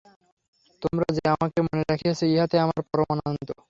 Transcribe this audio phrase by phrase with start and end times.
[0.81, 3.47] তোমরা যে আমাকে মনে রাখিয়াছ, ইহাতে আমার পরমানন্দ।